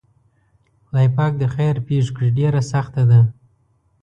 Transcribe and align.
خدای 0.87 1.07
پاک 1.17 1.33
دې 1.39 1.47
خیر 1.55 1.75
پېښ 1.87 2.05
کړي 2.15 2.29
ډېره 2.37 2.61
سخته 2.71 3.03
ده. 3.09 3.19